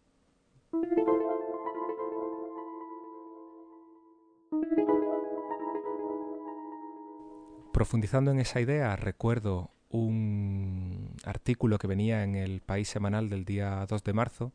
Profundizando 7.81 8.31
en 8.31 8.41
esa 8.41 8.61
idea, 8.61 8.95
recuerdo 8.95 9.71
un 9.89 11.17
artículo 11.25 11.79
que 11.79 11.87
venía 11.87 12.25
en 12.25 12.35
el 12.35 12.61
País 12.61 12.91
Semanal 12.91 13.31
del 13.31 13.47
día 13.47 13.87
2 13.89 14.05
de 14.05 14.13
marzo, 14.13 14.53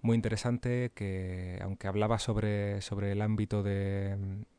muy 0.00 0.14
interesante, 0.14 0.90
que 0.94 1.58
aunque 1.60 1.88
hablaba 1.88 2.18
sobre, 2.18 2.80
sobre 2.80 3.12
el 3.12 3.20
ámbito 3.20 3.62
de, 3.62 4.16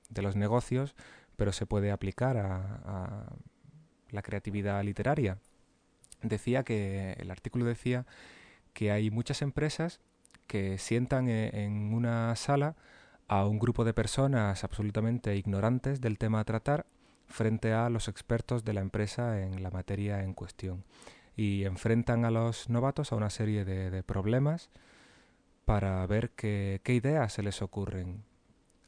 de 0.10 0.22
los 0.22 0.36
negocios, 0.36 0.94
pero 1.36 1.52
se 1.52 1.66
puede 1.66 1.90
aplicar 1.90 2.38
a, 2.38 2.80
a 2.86 3.36
la 4.12 4.22
creatividad 4.22 4.84
literaria. 4.84 5.40
Decía 6.22 6.62
que, 6.62 7.14
el 7.14 7.32
artículo 7.32 7.66
decía 7.66 8.06
que 8.74 8.92
hay 8.92 9.10
muchas 9.10 9.42
empresas 9.42 10.00
que 10.46 10.78
sientan 10.78 11.28
e, 11.28 11.66
en 11.66 11.92
una 11.92 12.36
sala 12.36 12.76
a 13.28 13.48
un 13.48 13.58
grupo 13.58 13.84
de 13.84 13.96
personas 13.96 14.64
absolutamente 14.64 15.36
ignorantes 15.36 16.02
del 16.02 16.20
tema 16.20 16.42
a 16.42 16.46
tratar 16.46 16.86
frente 17.28 17.74
a 17.74 17.90
los 17.90 18.08
expertos 18.08 18.64
de 18.64 18.74
la 18.74 18.82
empresa 18.82 19.42
en 19.42 19.64
la 19.64 19.72
materia 19.72 20.24
en 20.24 20.34
cuestión 20.34 20.84
y 21.36 21.66
enfrentan 21.66 22.26
a 22.26 22.32
los 22.32 22.70
novatos 22.70 23.12
a 23.12 23.16
una 23.16 23.30
serie 23.30 23.66
de, 23.66 24.04
problemas 24.04 24.70
para 25.66 26.06
ver 26.08 26.32
qué, 26.32 26.82
ideas 26.88 27.34
se 27.34 27.44
les 27.44 27.62
ocurren. 27.62 28.24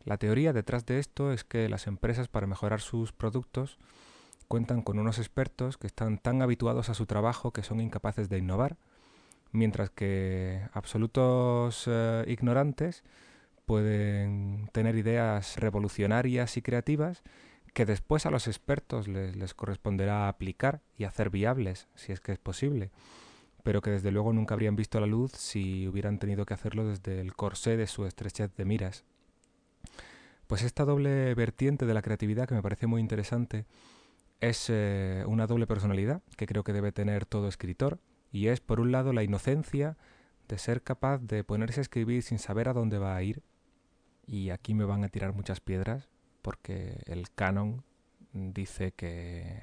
La 0.05 0.17
teoría 0.17 0.53
detrás 0.53 0.85
de 0.85 0.99
esto 0.99 1.33
es 1.33 1.43
que 1.43 1.67
las 1.67 1.87
empresas 1.87 2.29
para 2.29 2.47
mejorar 2.47 2.79
sus 2.79 3.11
productos 3.11 3.77
cuentan 4.47 4.81
con 4.81 4.97
unos 4.99 5.17
expertos 5.17 5.77
que 5.77 5.87
están 5.87 6.17
tan 6.17 6.41
habituados 6.41 6.89
a 6.89 6.93
su 6.93 7.05
trabajo 7.05 7.51
que 7.51 7.63
son 7.63 7.81
incapaces 7.81 8.29
de 8.29 8.37
innovar, 8.37 8.77
mientras 9.51 9.89
que 9.89 10.61
absolutos 10.71 11.83
eh, 11.87 12.23
ignorantes 12.27 13.03
pueden 13.65 14.69
tener 14.71 14.95
ideas 14.95 15.57
revolucionarias 15.57 16.55
y 16.55 16.61
creativas 16.61 17.23
que 17.77 17.85
después 17.85 18.25
a 18.25 18.31
los 18.31 18.47
expertos 18.47 19.07
les, 19.07 19.53
corresponderá 19.53 20.29
aplicar 20.29 20.81
y 20.97 21.03
hacer 21.03 21.29
viables, 21.29 21.87
si 21.93 22.11
es 22.11 22.19
que 22.19 22.31
es 22.31 22.39
posible, 22.39 22.89
pero 23.61 23.81
que 23.81 23.91
desde 23.91 24.09
luego 24.09 24.33
nunca 24.33 24.55
habrían 24.55 24.75
visto 24.75 24.99
la 24.99 25.05
luz 25.05 25.33
si 25.33 25.87
hubieran 25.87 26.17
tenido 26.17 26.47
que 26.47 26.55
hacerlo 26.55 26.87
desde 26.87 27.21
el 27.21 27.35
corsé 27.35 27.77
de 27.77 27.85
su 27.85 28.07
estrechez 28.07 28.55
de 28.55 28.65
miras. 28.65 29.05
Pues 30.47 30.63
esta 30.63 30.85
doble 30.85 31.35
vertiente 31.35 31.85
de 31.85 31.93
la 31.93 32.01
creatividad 32.01 32.47
que 32.47 32.55
me 32.55 32.63
parece 32.63 32.87
muy 32.87 32.99
interesante 32.99 33.67
es 34.39 34.71
eh, 34.71 35.23
una 35.27 35.45
doble 35.45 35.67
personalidad 35.67 36.23
que 36.35 36.47
creo 36.47 36.63
que 36.63 36.73
debe 36.73 36.91
tener 36.91 37.27
todo 37.27 37.47
escritor, 37.47 37.99
y 38.31 38.47
es 38.47 38.59
por 38.59 38.79
un 38.79 38.91
lado 38.91 39.13
la 39.13 39.21
inocencia 39.21 39.97
de 40.47 40.57
ser 40.57 40.81
capaz 40.81 41.19
de 41.19 41.43
ponerse 41.43 41.79
a 41.79 41.83
escribir 41.83 42.23
sin 42.23 42.39
saber 42.39 42.69
a 42.69 42.73
dónde 42.73 42.97
va 42.97 43.15
a 43.15 43.21
ir, 43.21 43.43
y 44.25 44.49
aquí 44.49 44.73
me 44.73 44.83
van 44.83 45.03
a 45.03 45.09
tirar 45.09 45.35
muchas 45.35 45.59
piedras, 45.59 46.09
porque 46.47 47.01
el 47.07 47.29
canon 47.29 47.83
dice 48.31 48.93
que, 48.93 49.59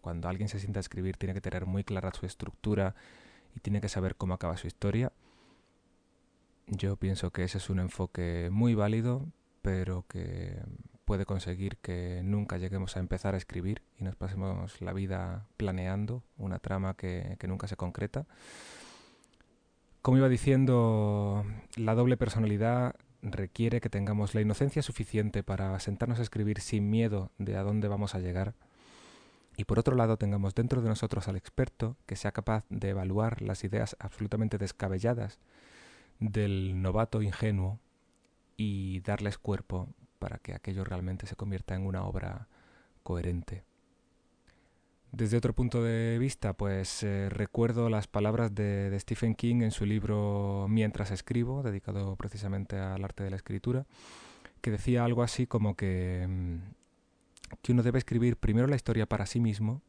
cuando 0.00 0.30
alguien 0.30 0.48
se 0.48 0.58
sienta 0.60 0.80
a 0.80 0.80
escribir 0.80 1.18
tiene 1.18 1.34
que 1.34 1.42
tener 1.42 1.66
muy 1.66 1.84
clara 1.84 2.10
su 2.14 2.24
estructura 2.24 2.94
y 3.54 3.60
tiene 3.60 3.82
que 3.82 3.90
saber 3.90 4.16
cómo 4.16 4.32
acaba 4.32 4.56
su 4.56 4.66
historia. 4.66 5.12
Yo 6.68 6.96
pienso 6.96 7.32
que 7.32 7.44
ese 7.44 7.58
es 7.58 7.68
un 7.68 7.80
enfoque 7.80 8.48
muy 8.50 8.74
válido, 8.74 9.26
pero 9.60 10.06
que 10.08 10.56
puede 11.04 11.26
conseguir 11.26 11.76
que 11.76 12.22
nunca 12.24 12.56
lleguemos 12.56 12.96
a 12.96 13.00
empezar 13.00 13.34
a 13.34 13.36
escribir 13.36 13.82
y 13.98 14.04
nos 14.04 14.16
pasemos 14.16 14.80
la 14.80 14.94
vida 14.94 15.46
planeando 15.58 16.22
una 16.38 16.60
trama 16.60 16.94
que, 16.94 17.36
nunca 17.46 17.68
se 17.68 17.76
concreta. 17.76 18.24
Como 20.00 20.16
iba 20.16 20.30
diciendo, 20.30 21.44
la 21.76 21.94
doble 21.94 22.16
personalidad 22.16 22.94
requiere 23.22 23.80
que 23.80 23.88
tengamos 23.88 24.34
la 24.34 24.40
inocencia 24.40 24.82
suficiente 24.82 25.42
para 25.42 25.78
sentarnos 25.80 26.18
a 26.18 26.22
escribir 26.22 26.60
sin 26.60 26.90
miedo 26.90 27.30
de 27.38 27.56
a 27.56 27.62
dónde 27.62 27.88
vamos 27.88 28.14
a 28.14 28.18
llegar. 28.18 28.54
Y 29.56 29.64
por 29.64 29.78
otro 29.78 29.96
lado 29.96 30.16
tengamos 30.16 30.54
dentro 30.54 30.82
de 30.82 30.88
nosotros 30.88 31.28
al 31.28 31.36
experto 31.36 31.96
que 32.06 32.16
sea 32.16 32.32
capaz 32.32 32.64
de 32.68 32.90
evaluar 32.90 33.42
las 33.42 33.64
ideas 33.64 33.96
absolutamente 33.98 34.58
descabelladas 34.58 35.38
del 36.18 36.80
novato 36.82 37.22
ingenuo 37.22 37.78
y 38.56 39.00
darles 39.00 39.38
cuerpo 39.38 39.88
para 40.18 40.38
que 40.38 40.54
aquello 40.54 40.84
realmente 40.84 41.26
se 41.26 41.36
convierta 41.36 41.74
en 41.74 41.86
una 41.86 42.04
obra 42.04 42.48
coherente. 43.02 43.64
Desde 45.12 45.36
otro 45.36 45.52
punto 45.52 45.82
de 45.82 46.18
vista, 46.18 46.54
pues 46.54 47.02
eh, 47.02 47.28
recuerdo 47.28 47.90
las 47.90 48.06
palabras 48.06 48.54
de, 48.54 48.96
Stephen 48.98 49.34
King 49.34 49.60
en 49.60 49.70
su 49.70 49.84
libro 49.84 50.66
Mientras 50.70 51.10
escribo, 51.10 51.62
dedicado 51.62 52.16
precisamente 52.16 52.78
al 52.78 53.04
arte 53.04 53.22
de 53.22 53.28
la 53.28 53.36
escritura, 53.36 53.84
que 54.62 54.70
decía 54.70 55.04
algo 55.04 55.22
así 55.22 55.46
como 55.46 55.76
que, 55.76 56.26
mm, 56.26 57.56
que 57.60 57.72
uno 57.72 57.82
debe 57.82 57.98
escribir 57.98 58.38
primero 58.38 58.66
la 58.66 58.76
historia 58.76 59.04
para 59.04 59.26
sí 59.26 59.38
mismo 59.38 59.82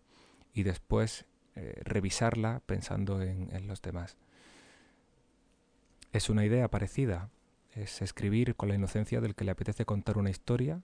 y 0.53 0.63
después 0.63 1.25
eh, 1.55 1.79
revisarla 1.85 2.61
pensando 2.65 3.21
en, 3.21 3.47
en 3.55 3.65
los 3.65 3.81
demás. 3.81 4.17
Es 6.11 6.29
una 6.29 6.43
idea 6.43 6.67
parecida, 6.67 7.29
es 7.75 8.01
escribir 8.01 8.55
con 8.57 8.67
la 8.67 8.75
inocencia 8.75 9.21
del 9.21 9.35
que 9.35 9.45
le 9.45 9.51
apetece 9.51 9.85
contar 9.85 10.17
una 10.17 10.31
historia 10.31 10.81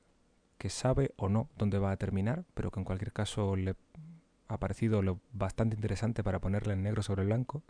que 0.58 0.70
sabe 0.70 1.12
o 1.18 1.28
no 1.28 1.50
dónde 1.58 1.78
va 1.78 1.92
a 1.92 1.98
terminar, 1.98 2.46
pero 2.54 2.72
que 2.72 2.80
en 2.80 2.86
cualquier 2.86 3.12
caso 3.12 3.58
le 3.58 3.76
ha 4.50 4.58
parecido 4.58 5.02
lo 5.02 5.20
bastante 5.32 5.76
interesante 5.76 6.24
para 6.24 6.40
ponerle 6.40 6.74
en 6.74 6.84
negro 6.84 7.02
sobre 7.02 7.24
blanco. 7.24 7.64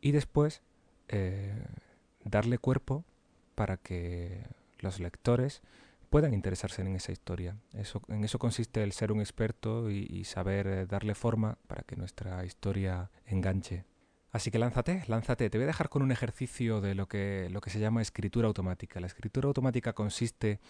Y 0.00 0.10
después 0.10 0.62
eh, 1.08 1.54
darle 2.24 2.58
cuerpo 2.58 3.04
para 3.54 3.76
que 3.76 4.42
los 4.80 4.98
lectores 4.98 5.62
puedan 6.10 6.34
interesarse 6.34 6.82
en 6.82 6.94
esa 6.96 7.12
historia. 7.12 7.56
Eso, 7.72 8.02
en 8.08 8.24
eso 8.24 8.38
consiste 8.38 8.82
el 8.82 8.92
ser 8.92 9.12
un 9.12 9.20
experto 9.20 9.90
y, 9.90 10.24
saber 10.24 10.66
eh, 10.66 10.86
darle 10.86 11.14
forma 11.14 11.58
para 11.66 11.82
que 11.82 11.96
nuestra 11.96 12.44
historia 12.44 13.10
enganche. 13.26 13.84
Así 14.32 14.50
que 14.50 14.58
lánzate, 14.58 15.04
lánzate. 15.06 15.48
Te 15.50 15.58
voy 15.58 15.64
a 15.64 15.68
dejar 15.68 15.88
con 15.88 16.02
un 16.02 16.12
ejercicio 16.12 16.80
de 16.80 16.94
lo 16.94 17.06
que, 17.06 17.48
lo 17.50 17.60
que 17.60 17.70
se 17.70 17.78
llama 17.78 18.02
escritura 18.02 18.48
automática. 18.48 19.00
La 19.00 19.06
escritura 19.06 19.46
automática 19.48 19.92
consiste 19.92 20.60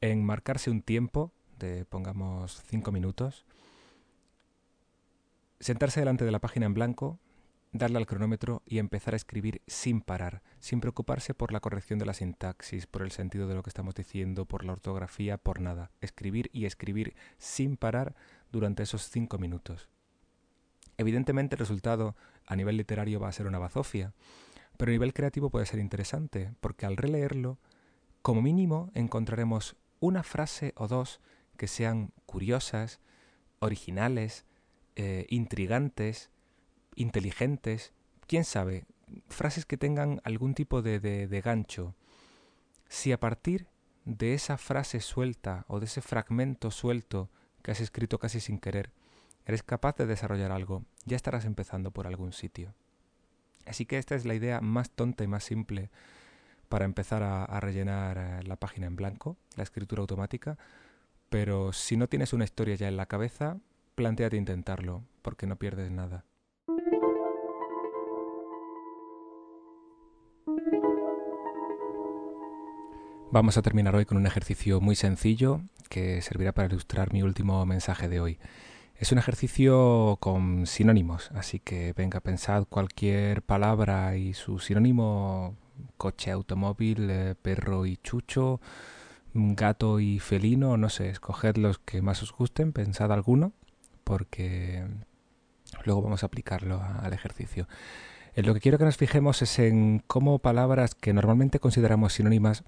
en 0.00 0.24
marcarse 0.24 0.70
un 0.70 0.82
tiempo 0.82 1.32
de, 1.58 1.84
pongamos, 1.84 2.62
cinco 2.68 2.92
minutos, 2.92 3.44
sentarse 5.60 6.00
delante 6.00 6.24
de 6.24 6.30
la 6.30 6.40
página 6.40 6.66
en 6.66 6.74
blanco, 6.74 7.18
darle 7.72 7.98
al 7.98 8.06
cronómetro 8.06 8.62
y 8.66 8.78
empezar 8.78 9.14
a 9.14 9.16
escribir 9.16 9.62
sin 9.66 10.00
parar, 10.00 10.42
sin 10.60 10.80
preocuparse 10.80 11.34
por 11.34 11.52
la 11.52 11.60
corrección 11.60 11.98
de 11.98 12.06
la 12.06 12.14
sintaxis, 12.14 12.86
por 12.86 13.02
el 13.02 13.10
sentido 13.10 13.48
de 13.48 13.54
lo 13.54 13.62
que 13.62 13.70
estamos 13.70 13.94
diciendo, 13.94 14.46
por 14.46 14.64
la 14.64 14.72
ortografía, 14.72 15.36
por 15.38 15.60
nada. 15.60 15.90
Escribir 16.00 16.50
y 16.52 16.66
escribir 16.66 17.14
sin 17.38 17.76
parar 17.76 18.14
durante 18.50 18.82
esos 18.82 19.08
cinco 19.10 19.38
minutos. 19.38 19.88
Evidentemente 20.98 21.56
el 21.56 21.60
resultado 21.60 22.16
a 22.46 22.56
nivel 22.56 22.76
literario 22.76 23.20
va 23.20 23.28
a 23.28 23.32
ser 23.32 23.46
una 23.46 23.58
bazofia, 23.58 24.14
pero 24.76 24.90
a 24.90 24.94
nivel 24.94 25.12
creativo 25.12 25.50
puede 25.50 25.66
ser 25.66 25.80
interesante, 25.80 26.52
porque 26.60 26.86
al 26.86 26.96
releerlo, 26.96 27.58
como 28.22 28.42
mínimo 28.42 28.90
encontraremos 28.94 29.76
una 30.00 30.22
frase 30.22 30.72
o 30.76 30.88
dos 30.88 31.20
que 31.56 31.66
sean 31.66 32.12
curiosas, 32.26 33.00
originales, 33.58 34.44
eh, 34.96 35.26
intrigantes, 35.28 36.30
inteligentes, 36.94 37.92
quién 38.26 38.44
sabe, 38.44 38.84
frases 39.28 39.64
que 39.66 39.76
tengan 39.76 40.20
algún 40.24 40.54
tipo 40.54 40.82
de, 40.82 40.98
de 41.00 41.40
gancho. 41.40 41.94
Si 42.88 43.12
a 43.12 43.20
partir 43.20 43.68
de 44.04 44.34
esa 44.34 44.58
frase 44.58 45.00
suelta 45.00 45.64
o 45.68 45.80
de 45.80 45.86
ese 45.86 46.00
fragmento 46.00 46.70
suelto 46.70 47.30
que 47.62 47.70
has 47.70 47.80
escrito 47.80 48.18
casi 48.18 48.40
sin 48.40 48.58
querer, 48.58 48.90
eres 49.44 49.62
capaz 49.62 49.96
de 49.96 50.06
desarrollar 50.06 50.50
algo, 50.50 50.84
ya 51.04 51.16
estarás 51.16 51.44
empezando 51.44 51.90
por 51.92 52.06
algún 52.06 52.32
sitio. 52.32 52.74
Así 53.66 53.86
que 53.86 53.98
esta 53.98 54.14
es 54.14 54.24
la 54.24 54.34
idea 54.34 54.60
más 54.60 54.90
tonta 54.90 55.24
y 55.24 55.26
más 55.26 55.44
simple, 55.44 55.90
para 56.68 56.84
empezar 56.84 57.22
a, 57.22 57.60
rellenar 57.60 58.18
eh, 58.18 58.42
la 58.44 58.56
página 58.56 58.86
en 58.86 58.96
blanco, 58.96 59.36
la 59.56 59.62
escritura 59.62 60.00
automática, 60.00 60.58
pero 61.28 61.72
si 61.72 61.96
no 61.96 62.08
tienes 62.08 62.32
una 62.32 62.44
historia 62.44 62.74
ya 62.74 62.88
en 62.88 62.96
la 62.96 63.06
cabeza, 63.06 63.58
planteate 63.96 64.36
intentarlo, 64.36 65.02
porque 65.22 65.46
no 65.46 65.56
pierdes 65.56 65.90
nada. 65.90 66.24
Vamos 73.32 73.56
a 73.56 73.62
terminar 73.62 73.96
hoy 73.96 74.04
con 74.04 74.18
un 74.18 74.26
ejercicio 74.26 74.80
muy 74.80 74.94
sencillo 74.94 75.62
que 75.88 76.22
servirá 76.22 76.52
para 76.52 76.68
ilustrar 76.68 77.12
mi 77.12 77.22
último 77.22 77.64
mensaje 77.66 78.08
de 78.08 78.20
hoy. 78.20 78.38
Es 78.94 79.12
un 79.12 79.18
ejercicio 79.18 80.16
con 80.20 80.66
sinónimos, 80.66 81.30
así 81.34 81.58
que 81.58 81.92
venga, 81.94 82.20
pensad 82.20 82.64
cualquier 82.64 83.42
palabra 83.42 84.16
y 84.16 84.34
su 84.34 84.58
sinónimo, 84.58 85.56
coche, 85.96 86.30
automóvil, 86.30 87.08
eh, 87.10 87.34
perro 87.40 87.86
y 87.86 87.96
chucho, 87.98 88.60
gato 89.34 90.00
y 90.00 90.18
felino, 90.18 90.76
no 90.76 90.88
sé, 90.88 91.10
escoged 91.10 91.56
los 91.56 91.78
que 91.78 92.02
más 92.02 92.22
os 92.22 92.32
gusten, 92.32 92.72
pensad 92.72 93.12
alguno, 93.12 93.52
porque 94.06 94.86
luego 95.84 96.00
vamos 96.00 96.22
a 96.22 96.26
aplicarlo 96.26 96.80
al 96.80 97.12
ejercicio. 97.12 97.66
En 98.36 98.46
lo 98.46 98.54
que 98.54 98.60
quiero 98.60 98.78
que 98.78 98.84
nos 98.84 98.96
fijemos 98.96 99.42
es 99.42 99.58
en 99.58 100.00
cómo 100.06 100.38
palabras 100.38 100.94
que 100.94 101.12
normalmente 101.12 101.58
consideramos 101.58 102.12
sinónimas 102.12 102.62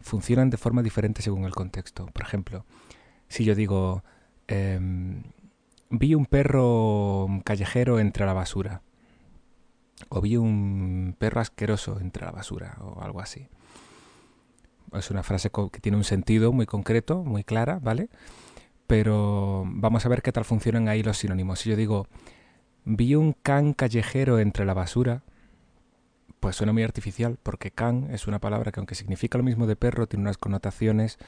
funcionan 0.00 0.48
de 0.48 0.56
forma 0.56 0.82
diferente 0.82 1.20
según 1.20 1.44
el 1.44 1.54
contexto. 1.54 2.06
Por 2.06 2.22
ejemplo, 2.22 2.64
si 3.28 3.44
yo 3.44 3.54
digo, 3.54 4.02
em, 4.46 5.24
vi 5.90 6.14
un 6.14 6.24
perro 6.24 7.26
callejero 7.44 8.00
entre 8.00 8.24
la 8.24 8.32
basura, 8.32 8.80
o 10.08 10.22
vi 10.22 10.38
un 10.38 11.14
perro 11.18 11.42
asqueroso 11.42 11.98
entre 12.00 12.24
la 12.24 12.30
basura, 12.30 12.78
o 12.80 13.02
algo 13.02 13.20
así. 13.20 13.48
Es 14.94 15.10
una 15.10 15.22
frase 15.22 15.50
que 15.50 15.80
tiene 15.80 15.98
un 15.98 16.04
sentido 16.04 16.50
muy 16.52 16.64
concreto, 16.64 17.24
muy 17.24 17.44
clara, 17.44 17.78
¿vale? 17.82 18.08
Pero 18.88 19.64
vamos 19.66 20.04
a 20.04 20.08
ver 20.08 20.22
qué 20.22 20.32
tal 20.32 20.44
funcionan 20.44 20.88
ahí 20.88 21.04
los 21.04 21.18
sinónimos. 21.18 21.60
Si 21.60 21.70
yo 21.70 21.76
digo, 21.76 22.08
vi 22.84 23.14
un 23.14 23.34
can 23.34 23.74
callejero 23.74 24.40
entre 24.40 24.64
la 24.64 24.74
basura, 24.74 25.22
pues 26.40 26.56
suena 26.56 26.72
muy 26.72 26.82
artificial, 26.82 27.38
porque 27.42 27.70
can 27.70 28.08
es 28.10 28.26
una 28.26 28.40
palabra 28.40 28.72
que 28.72 28.80
aunque 28.80 28.94
significa 28.94 29.38
lo 29.38 29.44
mismo 29.44 29.66
de 29.66 29.76
perro, 29.76 30.06
tiene 30.06 30.22
unas 30.22 30.38
connotaciones 30.38 31.18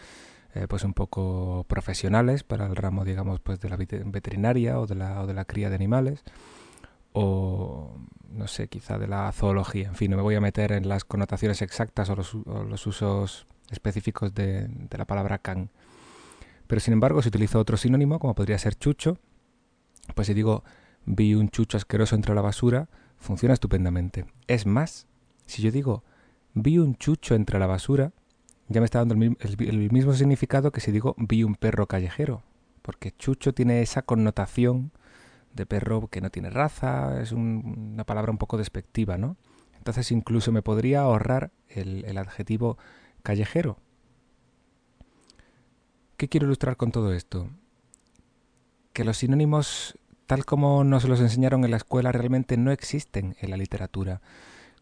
eh, 0.55 0.67
pues 0.69 0.85
un 0.85 0.95
poco 0.95 1.65
profesionales 1.69 2.45
para 2.45 2.67
el 2.67 2.75
ramo, 2.77 3.05
digamos, 3.05 3.41
pues 3.41 3.61
de 3.61 3.69
la 3.69 3.77
veterinaria 3.77 4.81
o 4.81 4.87
de 4.87 4.95
la, 4.95 5.21
o 5.21 5.27
de 5.27 5.35
la 5.35 5.45
cría 5.45 5.69
de 5.69 5.77
animales, 5.77 6.25
o 7.13 7.95
no 8.31 8.49
sé, 8.49 8.69
quizá 8.69 8.99
de 8.99 9.07
la 9.07 9.31
zoología. 9.33 9.89
En 9.89 9.97
fin, 9.97 10.11
no 10.11 10.17
me 10.17 10.23
voy 10.23 10.35
a 10.35 10.41
meter 10.41 10.73
en 10.73 10.89
las 10.89 11.05
connotaciones 11.05 11.61
exactas 11.61 12.09
o 12.09 12.17
los, 12.17 12.87
usos 12.87 13.47
específicos 13.71 14.35
de, 14.35 14.67
de 14.67 14.99
la 14.99 15.05
palabra 15.05 15.39
can. 15.39 15.71
Pero 16.71 16.79
sin 16.79 16.93
embargo, 16.93 17.21
si 17.21 17.31
utilizo 17.31 17.59
otro 17.59 17.77
sinónimo, 17.77 18.21
como 18.21 18.37
podría 18.37 18.57
ser 18.57 18.77
chucho, 18.77 19.19
pues 20.15 20.29
si 20.29 20.35
digo 20.35 20.63
vi 21.05 21.35
un 21.35 21.49
chucho 21.49 21.77
asqueroso 21.77 22.15
entre 22.15 22.33
la 22.33 22.43
basura, 22.43 22.89
funciona 23.19 23.55
estupendamente. 23.55 24.27
Es 24.47 24.67
más, 24.67 25.09
si 25.47 25.63
yo 25.63 25.73
digo 25.73 26.05
vi 26.55 26.79
un 26.79 26.95
chucho 26.95 27.35
entre 27.35 27.59
la 27.59 27.67
basura, 27.67 28.13
ya 28.69 28.81
me 28.81 28.85
está 28.85 29.01
dando 29.01 29.15
el, 29.15 29.91
mismo 29.91 30.13
significado 30.13 30.71
que 30.71 30.81
si 30.81 30.93
digo 30.93 31.17
vi 31.19 31.43
un 31.43 31.57
perro 31.57 31.89
callejero, 31.89 32.45
porque 32.83 33.11
chucho 33.11 33.53
tiene 33.53 33.83
esa 33.83 34.03
connotación 34.03 34.93
de 35.53 35.67
perro 35.67 36.07
que 36.07 36.21
no 36.21 36.31
tiene 36.31 36.51
raza, 36.51 37.21
es 37.21 37.33
una 37.33 38.05
palabra 38.05 38.31
un 38.31 38.39
poco 38.39 38.59
despectiva, 38.59 39.19
¿no? 39.19 39.37
Entonces 39.77 40.13
incluso 40.13 40.53
me 40.53 40.63
podría 40.63 41.01
ahorrar 41.01 41.51
el, 41.67 42.05
el 42.05 42.17
adjetivo 42.17 42.79
callejero. 43.25 43.77
¿Qué 46.21 46.29
quiero 46.29 46.45
ilustrar 46.45 46.77
con 46.77 46.93
todo 46.93 47.15
esto? 47.15 47.49
Que 48.93 49.05
los 49.05 49.17
sinónimos 49.17 49.99
tal 50.27 50.45
como 50.45 50.85
nos 50.85 51.09
los 51.09 51.19
enseñaron 51.19 51.65
en 51.65 51.71
la 51.71 51.79
escuela, 51.79 52.13
realmente 52.13 52.59
no 52.59 52.73
existen 52.73 53.37
en 53.41 53.49
la 53.49 53.57
literatura. 53.57 54.21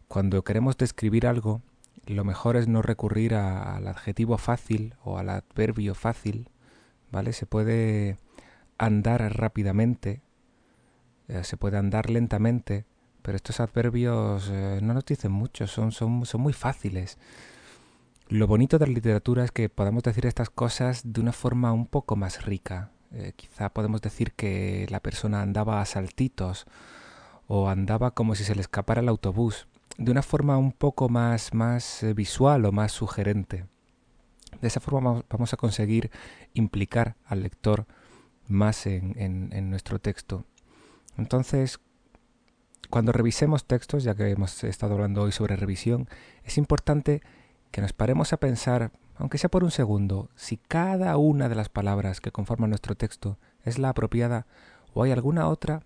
Cuando 0.09 0.43
queremos 0.43 0.77
describir 0.77 1.25
algo, 1.25 1.61
lo 2.07 2.25
mejor 2.25 2.57
es 2.57 2.67
no 2.67 2.81
recurrir 2.81 3.35
al 3.35 3.87
adjetivo 3.87 4.37
fácil 4.37 4.95
o 5.01 5.17
al 5.17 5.29
adverbio 5.29 5.95
fácil, 5.95 6.49
¿vale? 7.09 7.31
Se 7.31 7.45
puede 7.45 8.17
andar 8.77 9.21
rápidamente, 9.37 10.21
eh, 11.29 11.45
se 11.45 11.55
puede 11.55 11.77
andar 11.77 12.09
lentamente, 12.09 12.83
pero 13.21 13.37
estos 13.37 13.61
adverbios 13.61 14.49
eh, 14.51 14.79
no 14.83 14.93
nos 14.93 15.05
dicen 15.05 15.31
mucho, 15.31 15.67
son, 15.67 15.93
son, 15.93 16.25
son 16.25 16.41
muy 16.41 16.51
fáciles. 16.51 17.17
Lo 18.29 18.45
bonito 18.45 18.77
de 18.77 18.85
la 18.85 18.93
literatura 18.93 19.43
es 19.43 19.51
que 19.51 19.69
podamos 19.69 20.03
decir 20.03 20.27
estas 20.27 20.51
cosas 20.51 21.01
de 21.03 21.19
una 21.19 21.31
forma 21.31 21.73
un 21.73 21.87
poco 21.87 22.15
más 22.15 22.45
rica, 22.45 22.91
eh, 23.11 23.33
quizá 23.35 23.69
podemos 23.69 24.03
decir 24.03 24.33
que 24.33 24.85
la 24.91 24.99
persona 24.99 25.41
andaba 25.41 25.81
a 25.81 25.85
saltitos 25.87 26.67
o 27.47 27.69
andaba 27.69 28.11
como 28.11 28.35
si 28.35 28.43
se 28.43 28.53
le 28.53 28.61
escapara 28.61 29.01
el 29.01 29.09
autobús, 29.09 29.67
de 29.97 30.11
una 30.11 30.21
forma 30.21 30.59
un 30.59 30.73
poco 30.73 31.09
más, 31.09 31.55
más 31.55 32.03
eh, 32.03 32.13
visual 32.13 32.65
o 32.65 32.71
más 32.71 32.91
sugerente. 32.91 33.65
De 34.61 34.67
esa 34.67 34.79
forma 34.79 35.23
vamos 35.27 35.53
a 35.53 35.57
conseguir 35.57 36.11
implicar 36.53 37.15
al 37.25 37.41
lector 37.41 37.87
más 38.47 38.85
en, 38.85 39.15
en 39.17 39.69
nuestro 39.71 39.97
texto. 39.97 40.45
Entonces, 41.17 41.79
cuando 42.91 43.11
revisemos 43.11 43.65
textos, 43.65 44.03
ya 44.03 44.13
que 44.13 44.29
hemos 44.29 44.63
estado 44.63 44.93
hablando 44.93 45.23
hoy 45.23 45.31
sobre 45.31 45.55
revisión, 45.55 46.07
es 46.43 46.59
importante 46.59 47.23
que 47.71 47.81
nos 47.81 47.93
paremos 47.93 48.33
a 48.33 48.37
pensar 48.37 48.91
aunque 49.19 49.37
sea 49.37 49.51
por 49.51 49.65
un 49.65 49.71
segundo, 49.71 50.29
si 50.35 50.55
cada 50.55 51.17
una 51.17 51.49
de 51.49 51.55
las 51.55 51.67
palabras 51.67 52.21
que 52.21 52.31
conforman 52.31 52.69
nuestro 52.69 52.95
texto 52.95 53.37
es 53.65 53.77
la 53.77 53.89
apropiada 53.89 54.47
o 54.93 55.03
hay 55.03 55.11
alguna 55.11 55.49
otra 55.49 55.83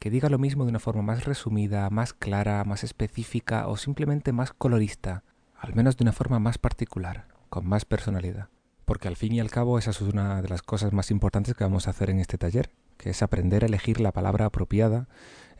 que 0.00 0.10
diga 0.10 0.28
lo 0.28 0.38
mismo 0.38 0.64
de 0.64 0.70
una 0.70 0.80
forma 0.80 1.02
más 1.02 1.24
resumida, 1.24 1.88
más 1.90 2.12
clara, 2.12 2.64
más 2.64 2.82
específica 2.82 3.68
o 3.68 3.76
simplemente 3.76 4.32
más 4.32 4.52
colorista, 4.52 5.22
al 5.56 5.76
menos 5.76 5.96
de 5.96 6.02
una 6.02 6.12
forma 6.12 6.40
más 6.40 6.58
particular, 6.58 7.28
con 7.50 7.68
más 7.68 7.84
personalidad. 7.84 8.48
Porque 8.84 9.06
al 9.06 9.14
fin 9.14 9.32
y 9.32 9.38
al 9.38 9.48
cabo 9.48 9.78
esa 9.78 9.92
es 9.92 10.00
una 10.00 10.42
de 10.42 10.48
las 10.48 10.62
cosas 10.62 10.92
más 10.92 11.12
importantes 11.12 11.54
que 11.54 11.62
vamos 11.62 11.86
a 11.86 11.90
hacer 11.90 12.10
en 12.10 12.18
este 12.18 12.36
taller, 12.36 12.72
que 12.96 13.10
es 13.10 13.22
aprender 13.22 13.62
a 13.62 13.66
elegir 13.66 14.00
la 14.00 14.10
palabra 14.10 14.46
apropiada 14.46 15.06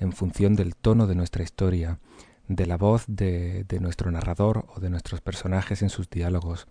en 0.01 0.11
función 0.11 0.57
del 0.57 0.75
tono 0.75 1.07
de 1.07 1.15
nuestra 1.15 1.45
historia, 1.45 2.01
de 2.49 2.67
la 2.67 2.77
voz 2.77 3.05
de, 3.07 3.65
de 3.65 3.81
nuestro 3.81 4.11
narrador 4.11 4.67
o 4.75 4.81
de 4.81 4.91
nuestros 4.91 5.21
personajes 5.21 5.83
en 5.83 5.91
sus 5.91 6.11
diálogos, 6.11 6.67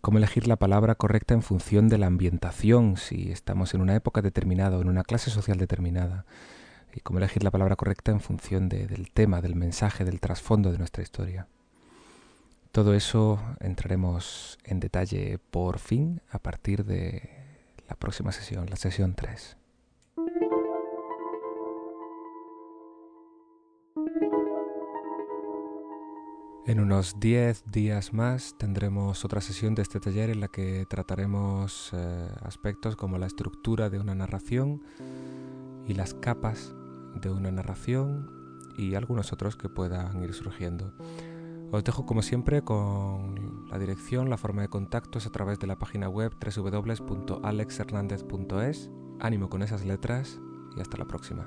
cómo 0.00 0.18
elegir 0.18 0.46
la 0.46 0.56
palabra 0.56 0.94
correcta 0.94 1.34
en 1.34 1.42
función 1.42 1.88
de 1.88 1.98
la 1.98 2.06
ambientación, 2.06 2.96
si 2.96 3.32
estamos 3.32 3.74
en 3.74 3.80
una 3.80 3.96
época 3.96 4.22
determinada 4.22 4.78
o 4.78 4.80
en 4.80 4.88
una 4.88 5.02
clase 5.02 5.30
social 5.30 5.58
determinada, 5.58 6.24
y 6.94 7.00
cómo 7.00 7.18
elegir 7.18 7.42
la 7.42 7.50
palabra 7.50 7.76
correcta 7.76 8.10
en 8.10 8.20
función 8.20 8.68
del 8.68 9.10
tema, 9.10 9.42
del 9.42 9.54
mensaje, 9.54 10.04
del 10.04 10.20
trasfondo 10.20 10.72
de 10.72 10.78
nuestra 10.78 11.02
historia. 11.02 11.46
Todo 12.72 12.94
eso 12.94 13.38
entraremos 13.60 14.58
en 14.64 14.80
detalle 14.80 15.38
por 15.50 15.78
fin 15.78 16.22
a 16.30 16.38
partir 16.38 16.84
de 16.84 17.28
la 17.88 17.96
próxima 17.96 18.32
sesión, 18.32 18.66
la 18.70 18.76
sesión 18.76 19.14
3. 19.14 19.56
En 26.66 26.80
unos 26.80 27.20
10 27.20 27.70
días 27.70 28.12
más 28.12 28.56
tendremos 28.58 29.24
otra 29.24 29.40
sesión 29.40 29.76
de 29.76 29.82
este 29.82 30.00
taller 30.00 30.30
en 30.30 30.40
la 30.40 30.48
que 30.48 30.84
trataremos 30.86 31.90
eh, 31.92 32.28
aspectos 32.42 32.96
como 32.96 33.18
la 33.18 33.26
estructura 33.26 33.88
de 33.88 34.00
una 34.00 34.16
narración 34.16 34.82
y 35.86 35.94
las 35.94 36.14
capas 36.14 36.74
de 37.14 37.30
una 37.30 37.52
narración 37.52 38.32
y 38.76 38.96
algunos 38.96 39.32
otros 39.32 39.54
que 39.54 39.68
puedan 39.68 40.20
ir 40.24 40.34
surgiendo. 40.34 40.92
Os 41.70 41.84
dejo 41.84 42.04
como 42.04 42.22
siempre 42.22 42.62
con 42.62 43.68
la 43.70 43.78
dirección, 43.78 44.28
la 44.28 44.36
forma 44.36 44.62
de 44.62 44.68
contactos 44.68 45.24
a 45.24 45.30
través 45.30 45.60
de 45.60 45.68
la 45.68 45.78
página 45.78 46.08
web 46.08 46.32
www.alexhernandez.es. 46.34 48.90
Ánimo 49.20 49.48
con 49.48 49.62
esas 49.62 49.84
letras 49.84 50.40
y 50.76 50.80
hasta 50.80 50.96
la 50.96 51.04
próxima. 51.04 51.46